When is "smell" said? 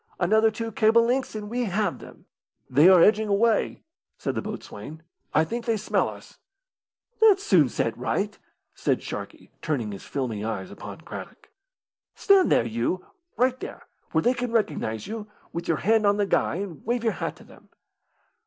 5.77-6.09